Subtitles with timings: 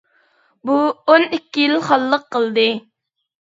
[0.69, 2.69] بۇ ئون ئىككى يىل خانلىق قىلدى.